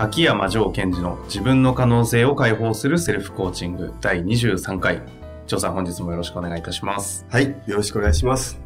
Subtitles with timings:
[0.00, 5.02] 秋山城賢治の自分の可能性を解放するセルフコーチング第23回。
[5.46, 7.26] 城さん本日もよろしくお願いいたします。
[7.28, 8.58] はい、よろしくお願いします。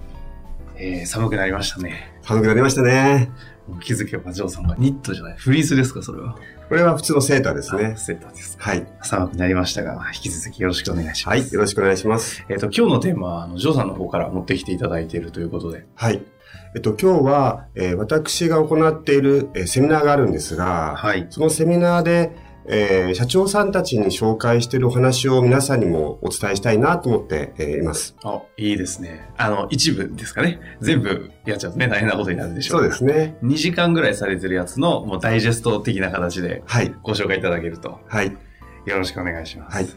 [0.77, 2.17] えー、寒くなりましたね。
[2.23, 3.33] 寒くなりましたね。
[3.83, 6.37] 気づけば城さんがニットじゃない、フリースですか、それは。
[6.69, 7.97] これは普通のセーターですねあ。
[7.97, 8.57] セーターです。
[8.61, 8.87] はい。
[9.03, 11.41] 寒くなりましたが、引き続きよろしくお願いします。
[11.41, 12.45] はい、よろしくお願いします。
[12.49, 15.85] えっ、と、今日のテーマは、あの、ジョーさんの方から持ってきていただいているということで。
[15.97, 16.23] はい。
[16.75, 21.27] えっと、今日は、えー私が行っている、えーセミナーがあるんですが、はい。
[21.31, 22.33] そのセミナーで、
[22.67, 28.17] えー社長さんたちに紹介しているお話を皆さんにもお伝えしたいなと思って、えーいます。
[28.25, 29.29] あ、いいですね。
[29.37, 30.61] あの、一部ですかね。
[30.81, 33.37] 全部やっちゃうとね、大変なことになるでしょそうですね。
[33.43, 36.95] 2時間ぐらいされてるやつの、もうダイジェスト的な形ではい。
[37.03, 38.37] ご紹介いただけると、はい。
[38.87, 39.75] よろしくお願いします。
[39.77, 39.89] はい。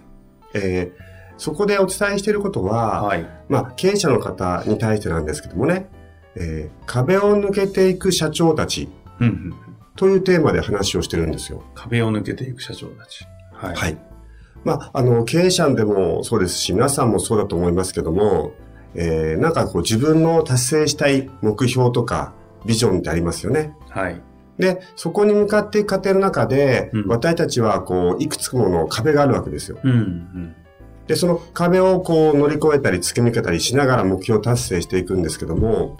[0.53, 1.07] えー
[1.39, 3.23] そこでお伝えしていることは、はい。
[3.47, 5.87] まあ、経営者の方に対してなんですけどもね、
[6.39, 9.53] えー壁を抜けていく社長たちうんうん。
[9.95, 11.63] というテーマで話をしてるんですよ。
[11.73, 13.25] 壁を抜けていく社長たち。
[13.51, 13.75] はい。
[13.75, 13.97] はい。
[14.63, 18.51] まあ、あの、経営者でもそうですし、皆さんもそうだと思いますけども、
[18.95, 22.33] えーなんかこう自分の達成したい目標とか
[22.65, 23.73] ビジョンってありますよね。
[23.89, 24.21] はい。
[24.59, 29.79] で、そこに向かっていく過程の中で、うん私たちはこう、いくつもの壁があるわけですよ。
[29.83, 30.55] うんうん。
[31.07, 35.97] で、その壁をこう乗り越えたり突き抜けたりしながら目標達成していくんですけども、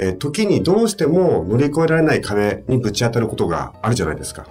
[0.00, 4.46] えー時にどうしても乗り越えられない壁にぶち当たることがあるじゃないですか。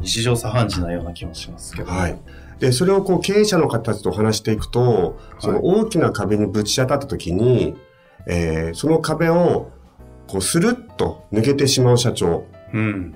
[0.00, 1.90] 日常茶飯事なような気もしますけど。
[1.90, 2.18] はい。
[2.60, 7.74] で、それをこう経営者の方たちと話していくと、その大きな壁にぶち当たった時に、
[8.26, 9.70] えーその壁を
[10.28, 13.14] こうスルッと抜けてしまう社長うん。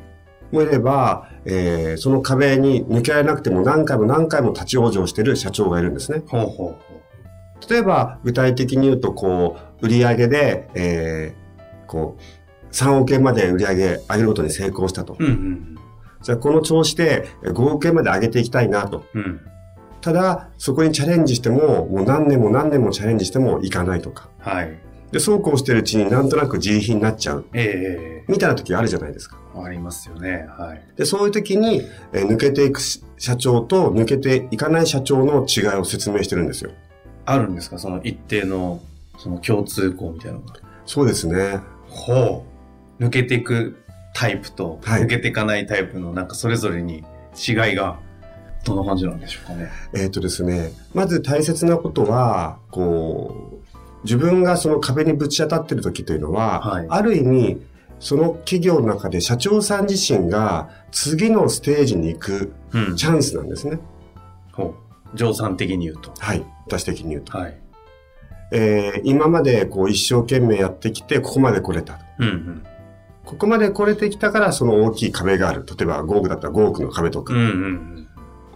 [0.51, 6.23] もいれば、えーその壁に抜けられなくても何回も何回も立ち往生している社長がいるんですね。
[6.27, 6.77] ほうほうほ
[7.69, 11.46] 例えば、具体的に言うと、こう、売上で、えー
[11.87, 15.17] こう、3億円まで売上上げることに成功したと。
[15.19, 15.25] う。
[15.25, 15.79] うんうん
[16.23, 19.05] じゃあ、この調子でえー5億円まで上げていきたいなと。
[19.15, 19.21] うん。
[19.23, 19.41] うん。
[20.01, 24.29] ただ、そこにチャレンジしても、もう何年も何年もチャレンジしてもいかないとか。
[24.39, 24.77] はい。
[25.13, 27.45] で、そうこうしてるうちになんとなく自利品になっちゃう。
[27.53, 29.37] えみたいな時あるじゃないですか。
[29.57, 30.47] えありますよね。
[30.59, 30.83] はい。
[30.97, 31.83] で、そういう時に、
[32.13, 36.71] えー抜けていくし社長と抜けていかない社長の違いを説明してるんですよ。
[37.25, 37.79] あるんですか？
[37.79, 38.81] その一定の、
[39.19, 40.55] その共通項みたいなのが。
[40.87, 41.61] そうですね。
[41.97, 42.45] ほ
[43.01, 43.03] う。
[43.03, 43.77] 抜けていく
[44.15, 47.05] タイプと、はい抜けていかないタイプの、なんかそれぞれに
[47.37, 47.99] 違いが、
[48.65, 49.71] どんな感じなんでしょうかね。
[49.95, 53.67] えっ、とですね、まず大切なことは、こう、
[54.05, 57.63] 自分がその壁にぶち当たってる時というのは、はいある意味、
[57.99, 62.97] その企業の中で社長さん自身が次のステージに行くうん。
[62.97, 63.79] チャンスなんですね。
[64.53, 64.75] ほ
[65.15, 65.17] う。
[65.17, 66.13] 乗算的に言うと。
[66.19, 66.45] はい。
[66.67, 67.37] 私的に言うと。
[67.37, 67.59] はい。
[68.53, 72.05] えー今までこう一生懸命やってきて、ここまで来れたと。
[72.21, 72.63] うんうん。
[73.25, 75.67] ここまで来れてきたから、その大きい壁がある。
[75.67, 78.09] 例えば5億だったら5億の壁とかうんうんうん。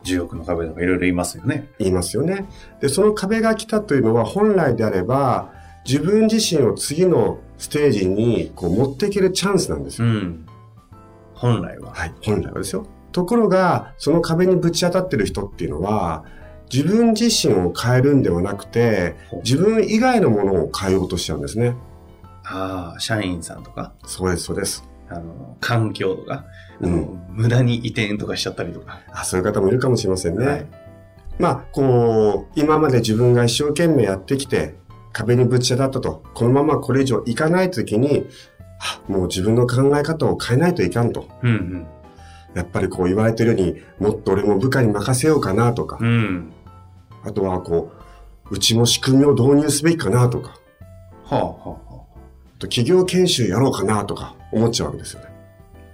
[0.05, 1.71] 10億の壁とかいろいろ言いますよね。
[1.79, 2.49] 言いますよね。
[2.81, 5.53] で、その壁が来たというのは本来であれば、
[5.85, 10.09] 自分自身を次のステージにこう持っていけるチャンスなんですよ。
[10.09, 10.47] うん。
[11.35, 11.93] 本来は。
[11.93, 12.15] はい。
[12.23, 12.87] 本来はですよ。
[13.13, 16.25] ところが、その壁にぶち当たってる人っていうのは、
[16.73, 21.75] 自分自身を変えるんではなくて、自分以外のものを変えようとしちゃうんですね。
[22.45, 24.85] ああ、社員さんとか、そうです、そうです。
[25.09, 26.45] あの、環境とか、
[26.81, 27.21] あのうん。
[27.31, 29.01] 無駄に移転とかしちゃったりとか？
[29.13, 30.47] あそういう方もいるかもしれませんね。
[30.47, 30.67] はい
[31.39, 34.75] まあ、こう、今まで自分が一生懸命やってきて、
[35.13, 38.27] 壁にぶち当たったと、このままこれ以上いかないときに、
[38.79, 41.29] あもう自分の考え方を変えないといかんと。
[41.43, 41.87] うん
[42.53, 46.53] やっぱりこう言われてるように、もっと俺も部下に任せようかなとかうん。
[47.23, 47.31] う、ん。
[47.31, 47.93] あとはこ
[48.51, 50.57] う、うちも仕組みを導入すべきかなとか、
[51.25, 51.95] はあはあはあ。
[51.95, 55.31] あと企業研修やろうかなとか思っちゃうわけですよね。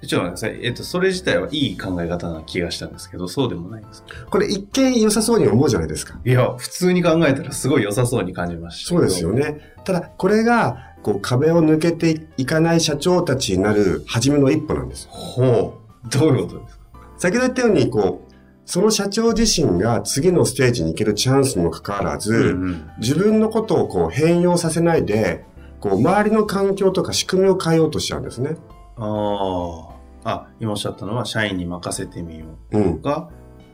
[0.06, 0.66] ちょっと待ってください。
[0.66, 4.08] えっと、それ自体はいい考え方な気がしたんですけど、そうでもないんですか？
[4.30, 6.18] これ一見良さそうに思うじゃないですか。
[6.24, 8.90] いや、普通に考えたらすごい良さそうに感じました。
[8.90, 9.32] そうですよ。
[9.32, 9.74] ね。
[9.84, 15.10] ただ、これが、こう、壁を抜けていかない社長たちになる初めの一歩なんですよ。
[15.10, 16.08] ほう。
[16.08, 16.84] どういうことですか？
[17.18, 18.25] 先ほど言ったように、こう、
[18.66, 25.44] その社長自身が次のステージに行けるチャンスにもかかわらず、うん自分のことをこう変容させないで、
[25.80, 28.56] こう、周りの環境とか仕組みを変えようとしちゃうんですね。
[28.96, 29.88] あ
[30.24, 30.30] あ。
[30.30, 32.98] あ、今おっしゃったのは、社員に任せてみよううん。
[33.00, 33.30] とか、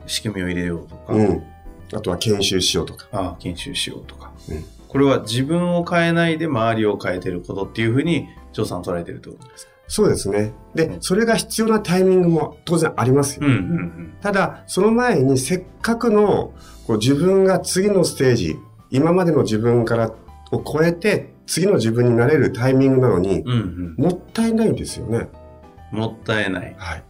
[0.07, 1.43] 仕組みを入れようとか、うん。
[1.95, 3.07] あとは研修しようとか。
[3.13, 9.72] ああ研修しようとか、うんこれは自分を変えないで周りを変えてることっていうふうに、ジョーさんは捉えてるってことですか？
[9.87, 10.53] そうですね。
[10.75, 13.47] でう、んそれが必要なタイミングも当然ありますよ。
[13.47, 16.55] うんうんただ、その前にせっかくの
[16.87, 18.57] こう自分が次のステージ、
[18.91, 20.13] 今までの自分から
[20.53, 25.29] を超えて次の自分になれるタイミングなのにうん。、うんもったいないんですよね。
[25.93, 25.99] うん。
[25.99, 26.75] もったいない。
[26.79, 27.05] はい。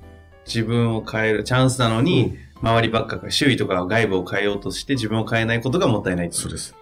[0.47, 6.75] 自分を変えるチャンスなのに、周りばっかが、周囲とか外部を変えようとして自分を変えないことがもったいないそうです。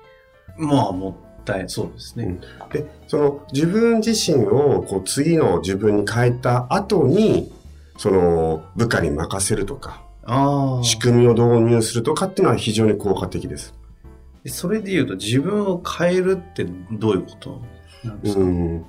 [0.57, 2.39] まあ、もったい、そうですね。
[2.73, 7.53] で、その自分自身をこう次の自分に変えた後に、
[7.99, 10.03] その部下に任せるとか。
[10.83, 13.75] 仕組みを導入するとかっていうのは非常に効果的です。
[14.47, 17.61] それで言うと、自分を変えるってどういうこと
[18.05, 18.85] なんですか、うん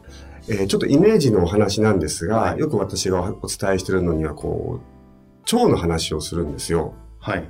[0.49, 6.93] えーちょっとイメージのお話なんですが、はいよく私がお伝えしてるのには、こう、腸の話をするんですよ。
[7.19, 7.43] はい。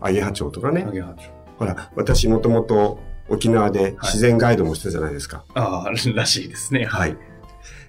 [0.00, 0.90] アゲハチョウとかねア。
[0.90, 1.32] ゲハチョウ。
[1.58, 2.98] ほら、私もともと
[3.32, 5.44] 沖縄で自然ガイドもしてたじゃないですか。
[5.54, 6.84] ああ、らしいですね。
[6.84, 7.16] はい。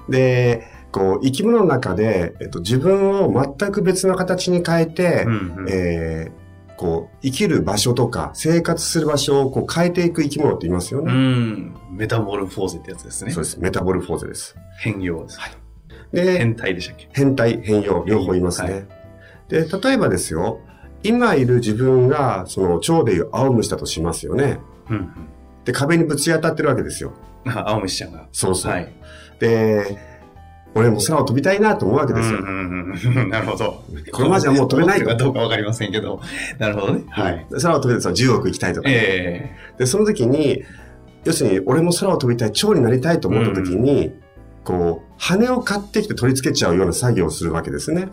[0.10, 6.44] で、こう、生き物の中で、えっと、自分を全く別の形に変えて、うんうんえー
[6.76, 11.14] こう、生きる場所とか、生活する場所をこう変えていく生き物っていますようね。
[11.14, 11.76] ん。
[11.92, 13.32] メタボルフォーゼってやつですね。
[13.32, 13.60] そうです。
[13.60, 14.56] メタボルフォーゼです。
[14.80, 15.40] 変容です。
[16.12, 17.10] で、変態でしたっけ？
[17.14, 18.72] 変態、変容、両方いますね。
[18.72, 18.88] はい
[19.50, 20.62] で、例えばですよ、
[21.04, 24.58] 今いる自分が、その、蝶でいう青虫だとしますよね。
[24.90, 25.12] うんうん。
[25.66, 27.14] で、壁にぶち当たってるわけですよ。
[27.48, 28.28] あ、 青虫ちゃんが。
[28.32, 28.72] そうそう。
[28.72, 28.94] はい。
[29.40, 29.98] で、
[30.76, 32.40] 俺も空を飛びたいなと思うわけですよ。
[32.40, 33.84] うんうんうん なるほど。
[34.12, 36.22] このままじゃもう飛べないかどうかわかりませんけど。
[36.58, 37.04] なるほどね。
[37.10, 37.46] はい。
[37.62, 40.64] 空を飛びたいと10億行きたいとか、えで、その時に、
[41.26, 44.14] 要するに、俺も空を飛びたい、蝶になりたいと思った時に、
[44.64, 48.10] こう、羽を買ってきて取り付けちゃうような作業をするわけですね。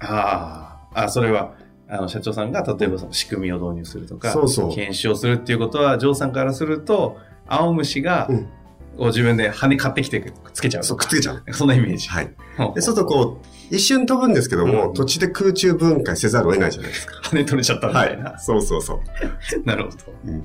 [0.00, 0.78] あ。
[0.94, 1.54] あ、それは、
[1.88, 8.48] あの、社長さんが、例えばその仕組みを導入するとか、そうそう検証するっていうことは、ジョーさんからすると、青虫が、うん
[8.96, 11.42] こう自分で羽買ってきてくっつけちゃうとそう、くかっつけちゃう。
[11.52, 12.08] そんなイメージ。
[12.08, 12.34] はい。
[12.74, 17.14] で、そうするとこう、一瞬飛ぶんですけども、うん土地で空中分解せざるを得ないじゃないですか。
[17.24, 18.38] 羽取れちゃったみたいな。
[18.38, 19.00] そうそうそう。
[19.68, 19.96] なるほど。
[20.24, 20.44] うん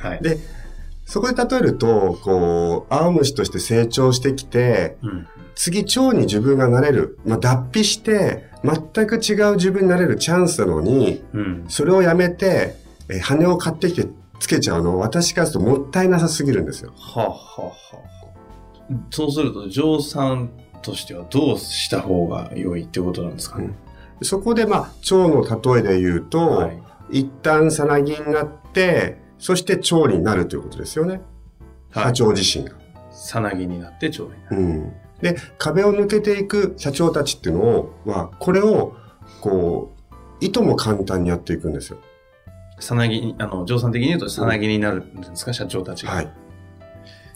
[0.00, 0.22] はい。
[0.22, 0.38] で
[1.04, 5.26] そこで例えると、こう、青虫として成長してきて、うん。
[5.54, 7.18] 次、蝶に自分がなれる。
[7.24, 11.64] まあ、脱皮して、全く違う自分になれるチャンスなのに、うん。
[11.68, 12.76] それをやめて、
[13.08, 14.08] えー羽を買ってきて
[14.40, 16.92] つけちゃうの、私からするともったいなさすぎるんですよ。
[16.96, 17.72] はあ、はあは
[18.90, 20.50] あ、そうすると、ジョーさん
[20.82, 23.70] としてはどうした方が良いってことなんですかね。
[24.22, 26.82] そこで、まあ、蝶の例えで言うと、はい。
[27.10, 31.20] 一旦さなぎになって、そして蝶になるということですよね。
[31.92, 32.76] 社長自身が。
[33.10, 34.56] さなぎになって蝶になる。
[34.56, 34.92] うん。
[35.20, 38.96] で、壁を抜けていく社長たちっていうのは、これを、
[39.42, 39.92] こ
[40.40, 41.98] う、いとも簡単にやっていくんですよ。
[42.78, 46.12] さなぎに、あの、ジョーさん的に言うと、さなぎになるんですか、社長たちが。
[46.12, 46.32] はい。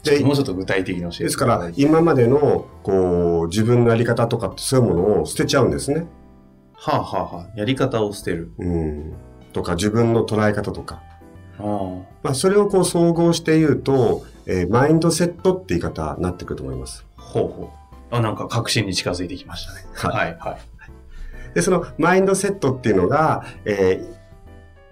[0.02, 6.06] でもうちょっと具体的に教えてですから、今までの、こう、自分のやり方とかってそういうものを捨てちゃうんですね。
[6.72, 8.50] はあはあはあ、やり方を捨てる。
[8.56, 9.12] うん。
[9.53, 11.03] とか、自分の捉え方とか。
[11.58, 11.62] あ
[12.22, 17.05] まあ、それをこう総合して言うと、えーマインドセットって言い方になってくると思います。
[17.17, 17.72] あ、ほうほ
[18.10, 18.15] う。
[18.15, 19.84] あ、なんか確信に近づいてきましたね。
[19.94, 21.55] ははい、はい。
[21.55, 24.19] で、そのマインドセットっていうのが、えー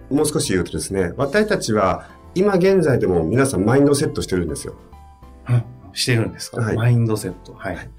[0.09, 4.75] もう少し言うとですね、私たちは今現在でも皆さんマインドセットしてるんですよ。
[5.49, 7.53] うんしてるんですか、はいマインドセット。
[7.55, 7.89] はい。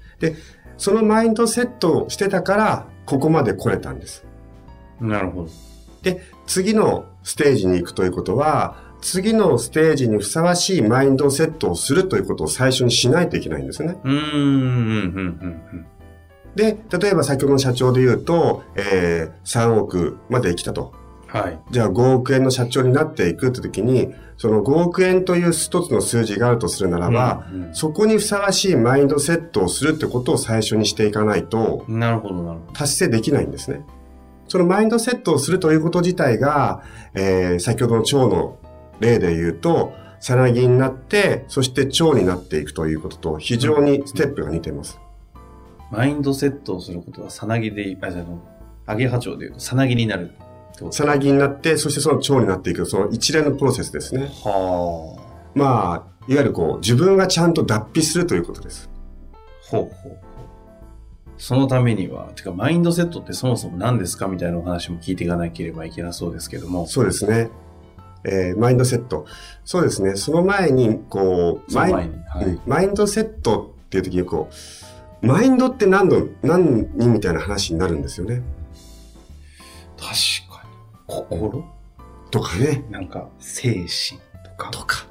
[0.77, 4.25] そのマインドセットをしてたから、ここまで来れたんです。
[5.01, 5.49] なるほど。
[6.49, 13.97] 次のステージに行くということは、次のステージにふさわしいマインドセットをするということを最初にしないといけないんですね。
[14.03, 15.85] うーん、うん、うん、うん。
[16.55, 20.91] で、例えば先ほどの社長で言うと、えー3億まで来たと。
[21.27, 21.59] はい。
[21.69, 32.73] じゃあ5億円の社長になっていくって時に、その5億円という一つの数字があるとするならば、うんそこにふさわしいマインドセットをするってことを最初にしていかないと、うんなるほど、なるほど。
[32.73, 33.85] 達成できないんですね。
[34.49, 38.57] そのマインドセットをするということ自体が、えー先ほどの蝶の
[38.99, 44.99] 例で言うと、さなぎになって、そして蝶になっていくということと非常にステップが似ています。
[45.91, 48.41] マインドセットをすることは、さなぎで、あ、じゃあの、
[48.85, 50.31] アゲハチョウで言うと、さなぎになる
[50.91, 54.31] さなぎになって、そしてその蝶になっていく、その一連のプロセスですね。
[54.43, 55.49] はあ。
[55.53, 58.89] まあ、いわゆるこう、自分がちゃんと脱皮するということです。
[59.61, 60.28] ほうほう。
[61.39, 66.85] そのためには、てかマインドセットってそもそも何ですかみたいなお話も聞いていかなければいけなそうですけども。
[66.85, 67.49] そうですね。
[68.25, 69.25] えーマインドセット。
[69.63, 70.17] そうですね。
[70.17, 71.93] その前に、こう、マイ。
[71.93, 72.05] はい。
[72.43, 74.49] うんマインドセットっていう時に、こ
[75.21, 78.41] う、マインドって何の、何にみたいな話になるんですよね。
[79.97, 80.09] 確
[80.51, 80.69] かに。
[81.07, 81.63] 心？
[82.31, 82.85] とかね。
[82.89, 83.87] なんか、精神
[84.43, 84.71] とか。
[84.71, 85.07] とか。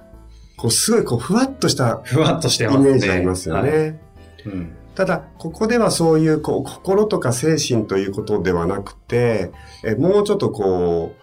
[0.58, 2.90] こう、すごい、こう、ふわっとしたふわっとしてイますね。
[2.90, 3.70] メージありますよね。
[3.70, 3.98] はい
[4.44, 4.72] うん。
[4.98, 9.52] ただ、ここではそういう、こう、心とか精神ということではなくて、
[9.84, 11.14] えもうちょっとこ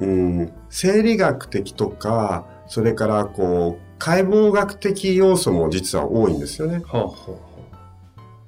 [0.00, 6.78] う、うん、生理学的とか、それからこう、解剖学的要素も実は多いんですよね。
[6.78, 7.40] ほうほうほ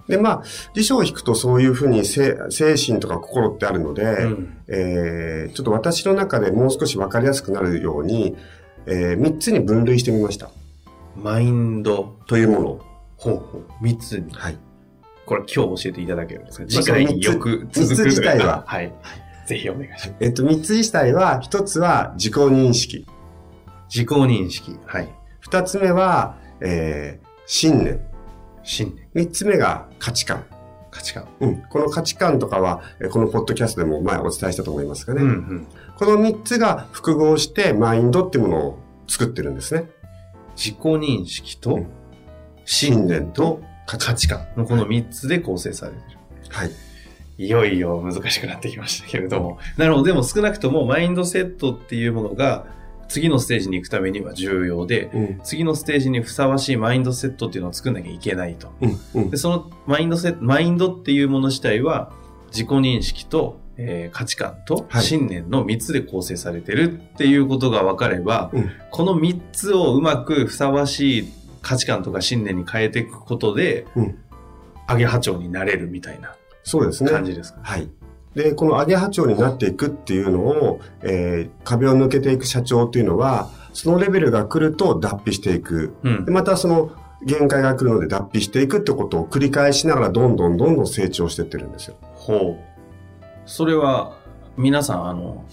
[0.08, 0.42] で、まあ、
[0.74, 4.22] 辞書を引くとそういうふうに精精神とか心ってあるので、う。
[4.22, 4.56] うん。
[4.68, 8.38] えーちょっと私の中でもう少しわかりやすくなるように、
[8.86, 10.48] え3つに分類してみました。
[11.14, 12.91] マインドというものを。
[13.22, 13.64] ほうほう。
[13.80, 14.30] 三つに。
[14.32, 14.56] はい。
[15.24, 16.64] これ今日教えていただけるんですか？
[16.64, 18.92] まあ次回によく続く三つ自体ははい。
[19.46, 20.14] ぜひお願いします。
[20.20, 23.06] えっと、3つ自体は、1つは自己認識。
[23.92, 24.76] 自己認識。
[24.86, 25.08] はい。
[25.48, 28.00] 2つ目は、えー信念。
[28.62, 29.26] 信念。
[29.26, 30.44] 三つ目が価値観。
[30.92, 31.26] 価値観。
[31.40, 31.56] うん。
[31.68, 35.22] この価値観とかは、えーこのポッドキャストでも前お伝えしたと思いますがね。
[35.22, 35.66] うんうん。
[35.96, 39.84] この三つが複合してマインドっていうものを作ってるんですね。
[40.56, 41.86] 自己認識とうん
[42.64, 44.46] 信信念と価値観。
[44.56, 46.18] のこの三つで構成されている。
[46.50, 46.70] はい。
[47.38, 49.58] いよいよ難しくなってきましたけれども。
[49.76, 50.04] なるほど。
[50.04, 52.66] でも少なくともマインドセットっていうものが
[53.08, 55.40] 次のステージに行くためには重要で、うん。
[55.42, 58.72] 次のステージにふさわしいマインドセットっていうのを作んなきゃいけないと。
[58.80, 59.00] うん。
[59.14, 59.36] うんで、。
[59.36, 62.12] そのマインドセット、マインドっていうもの自体は
[62.48, 74.18] 自己認識と、えー価値観とはい信念の3つで構成されてるっていうことが分かれば、うんこの3つをうまくふさわしい価値観とか信念に変えていくことで、うん
[74.88, 77.10] アゲハチョウになれるみたいなそうですね。
[77.10, 77.88] 感じですか、はい。
[78.34, 85.94] で、このアゲハチョウになっていくっていうのを、えー壁を抜けていく社長っていうのは、そのレベルが来ると脱皮していく。
[86.02, 86.32] うんで、。
[86.32, 86.90] またその
[87.24, 91.96] 限界が来るので脱皮していくってことを繰り返しながらどんどんどんどん成長していってるんですよ。
[92.14, 92.64] ほう。
[93.46, 94.16] それは、
[94.56, 95.44] 皆さん、あの、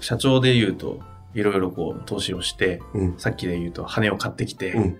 [0.00, 1.00] 社長で言うと、
[1.34, 3.14] いろいろこう、投資をして、うん。
[3.18, 4.98] さっきで言うと、羽を買ってきて、うん。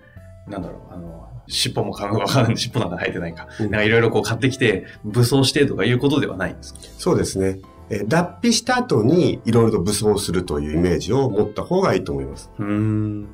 [0.49, 2.57] なんだろう、あの、尻尾も買うのかわからない。
[2.59, 3.47] 尻尾なんか生えてないか。
[3.59, 6.79] うんなんかいろいろこう買ってきて、武装してとかいうことではないんですか？
[6.97, 7.59] そうですね。
[7.89, 12.51] えー脱皮した後にいろいろと武装するというイメージを持った方がいいと思います。
[12.59, 13.27] うーん。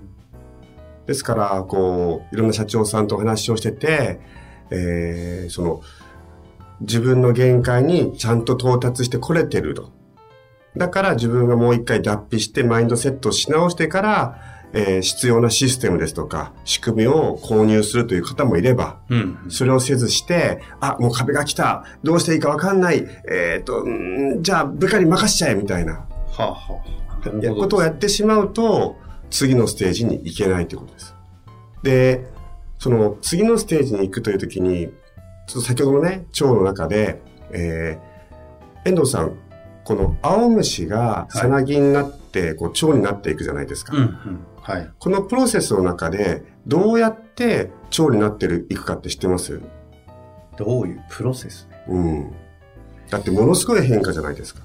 [1.08, 4.20] ですから、こう、いろんな社長さんとお話をしてて、
[4.72, 5.82] えーその、
[6.82, 9.92] 自分の限界にちゃんと到達してこれてると。
[10.76, 14.40] だから自分がもう一回脱皮してマインドセットし直してから、
[14.74, 19.38] えー必要なシステムですとか、仕組みを購入するという方もいれば、うん。
[19.50, 21.86] それをせずして、あ、もう壁が来た。
[22.04, 23.06] どうしていいかわかんない。
[23.30, 25.94] えっ、と、うんじゃあ部下に任しちゃえ、みたいな。
[25.94, 26.08] は
[26.40, 26.82] あ、は
[27.26, 27.54] あ、な。
[27.54, 28.98] ことをやってしまうと、
[29.30, 31.16] 次のステージに行けないということです。
[31.84, 32.28] で、
[32.80, 34.90] その次のステージに行くというときに、
[35.48, 39.34] ちょっと先ほどのね、腸の中で、えー、遠藤さん、
[39.84, 43.96] この青虫がさなぎになって、こう腸になっていくじゃないですか。
[43.96, 44.40] うん、うん。
[44.66, 44.90] はい。
[44.98, 49.62] このプロセスの中で、どうやって腸になってる、いくかって知ってます？
[50.58, 51.68] どういうプロセス？
[51.68, 51.78] ね。
[51.88, 52.32] うん。
[53.12, 54.62] だってものすごい変化じゃないですか。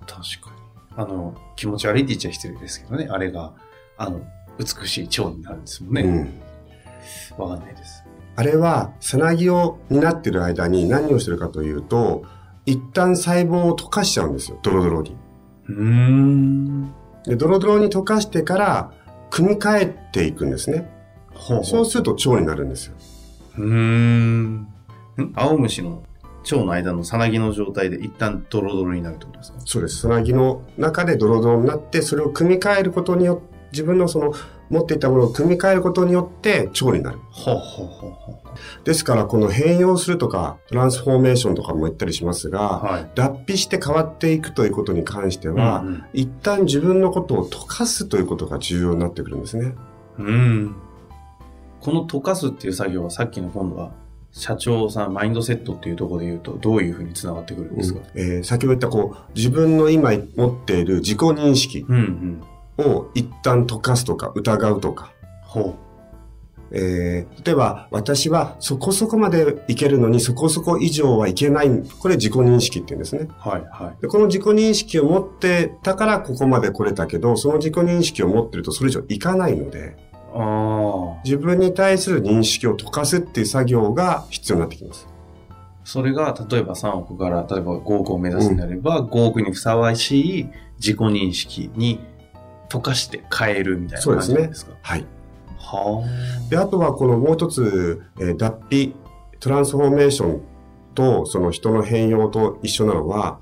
[0.00, 0.50] 確か
[0.96, 0.96] に。
[0.96, 3.06] あの、気持ち悪いって言っちゃ失礼ですけどね。
[3.08, 3.52] あれが、
[3.96, 4.22] あの、
[4.58, 6.02] 美しい蝶になるんですもんね。
[6.02, 7.40] うん。
[7.40, 8.02] わかんないです。
[8.34, 12.24] あれは、さなぎを担ってる間に何をしてるかというと、
[12.66, 15.16] 一旦細胞を溶かしちゃうんですよ、ドロドロに。
[15.68, 16.92] うーん。
[17.24, 18.92] で、ドロドロに溶かしてから、
[19.32, 20.86] 組み替えていくんですね。
[21.32, 22.94] ほうほそうすると腸になるんですよ。
[23.56, 24.54] うーん。
[24.56, 24.68] ん
[25.34, 26.02] 青虫の
[26.44, 29.58] 蝶の間のさなぎの状態で一旦ドロドロになるってことですか？
[29.64, 30.02] そうです。
[30.02, 34.34] さなぎの中でドロドロになって、それを組み替えることによって、自分のその
[34.72, 37.18] 持っていたものを組み替えることによって腸になる。
[37.30, 38.42] ほうほうほうほ
[38.84, 42.50] ですから、この変容するとか、トランスフォーメーションとかも言ったりしますう。
[42.50, 43.10] が、はい。
[43.14, 49.74] 脱皮して変わっていくということに関しては、うんうん一旦自分のことを溶かすということが重要になってくるんですね。
[50.18, 50.74] うん。
[51.80, 53.92] この溶かすっていう作業はさっきの今度は
[54.32, 62.42] 社長さんマインドセットっていうところで言うとどういうふうにつながってくるんですか、えー先ほど言ったこう、自分の今持っている自己認識うん、うん
[62.82, 65.12] を一旦溶かすとか疑うとか、
[65.42, 65.76] ほ
[66.72, 71.68] えー例えば私はそこそこまでいけるのにそこそこ以上はいけない。
[71.98, 73.22] これ自己認識って言うんですね。
[73.28, 73.48] う。
[73.48, 74.00] はいはい。
[74.00, 79.96] でこの自己認識を持ってたからここまで来れたけど、その自己認識を持ってるとそれ以上いかないので、
[80.34, 85.06] あ自分に対する認識を溶かすっていう作業が必要になってきます。
[85.50, 85.62] あ。
[85.84, 90.48] それが例えば3億から例えば5億を目指すんであれば、5億にふさわしい
[90.78, 92.00] 自己認識に
[92.72, 94.72] 溶かして変えるみたいな感じなんですか？
[94.80, 95.06] はい。
[95.58, 96.04] は
[96.50, 98.94] で、あとはこのもう一つ、えー脱皮、
[99.40, 100.42] トランスフォーメーション
[100.94, 103.38] とその人の変容と一緒なのは、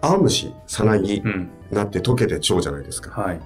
[0.00, 1.28] 青虫、さなぎあ。
[1.28, 1.50] うん。
[1.70, 3.20] なって溶けて蝶じゃないですか。
[3.20, 3.40] はい。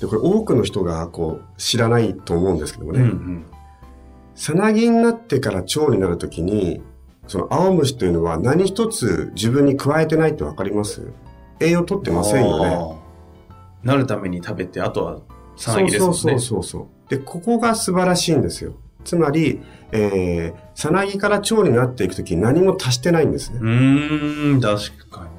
[0.00, 3.44] で、これ多くの人がこう知らないと思うんですけどもうんうね、ん。
[4.34, 6.82] さなぎになってから蝶になるときに、
[7.26, 11.12] その青虫というのは何一つ自分に加えてないってわかります？
[11.60, 12.97] 栄養取ってませんよね。
[13.82, 13.92] ね。
[13.92, 15.18] なるために食べて、あとは
[15.56, 16.18] さなぎですもんね。
[16.18, 17.10] そうそうそうそう。
[17.10, 18.74] で、ここが素晴らしいんですよ。
[19.04, 19.60] つまり、
[19.92, 23.58] えー、さなぎから蝶になっていくときに何も足してないんですね。
[23.60, 25.30] うーん、確かに。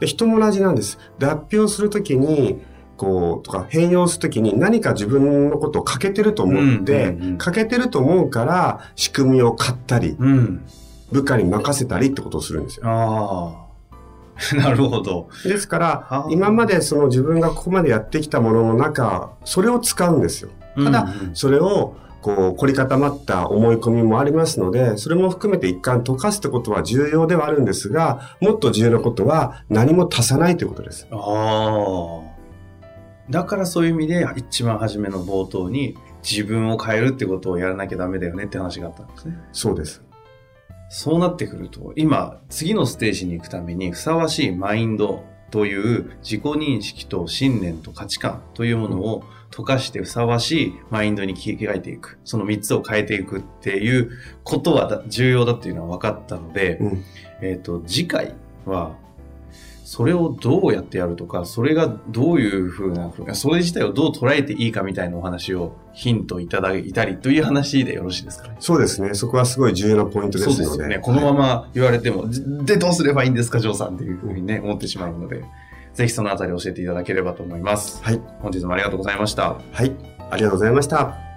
[0.00, 0.98] で、人も同じなんです。
[1.18, 2.60] 脱皮をするときに、
[2.96, 10.64] こう、とか変容するときに何か自分のことを欠けてると思って、欠けてると思うから仕組みを買ったり、うん。
[11.12, 13.67] 部下に任せたりってことをするんですよ。
[14.56, 15.28] なるほど。
[15.44, 20.50] ですから今までその自分がここまでやってきたものの中、それを使うんですよ。
[20.76, 31.06] ただうんうんそれを、こう、凝り固まった思い込みもありますので、それも含めて一貫溶かすってことは重要ではあるんですが、もっと重要なことは何も足さないということです。
[31.10, 32.28] ああ。
[33.30, 35.96] だからそういう意味で、一番初めの冒頭に、
[36.28, 39.38] 自分を変えるってことをやらなきゃダメだよねって話があったんですね。
[39.52, 40.02] そうです。
[40.88, 52.18] そうなってくると、今、次のステージに行くためにふさわしいマインドという自己認識と信念と価値観というものを溶かしてふさわしいマインドに切り替えていく。
[52.24, 54.10] その3つを変えていくっていう
[54.44, 57.04] ことはだ重要だっていうのは分かったので、うん
[57.40, 58.34] えっ、と、次回
[58.66, 58.96] は、
[59.90, 68.56] それをどうやってやるとか、それがどういうふうな、それ自体をどう捉えていいかみたいなお話をヒントいただいたりという話でよろしいですかね？
[68.60, 69.14] そうですね。
[69.14, 70.64] そこはすごい重要なポイントですので。
[70.64, 70.98] そうですよね。
[70.98, 75.42] このまま言われても、じで、どうすればいいんですか、ジョーさんっていうふうにね、思ってしまうので、
[75.94, 78.04] ぜひそのあたり教えていただければと思います。
[78.04, 78.20] はい。
[78.40, 79.56] 本日もありがとうございました。
[79.72, 79.96] はい。
[80.30, 81.27] ありがとうございました。